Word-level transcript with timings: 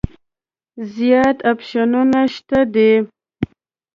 زیات 0.93 1.37
اپشنونه 1.51 2.21
شته 2.33 2.59
دي. 2.73 2.91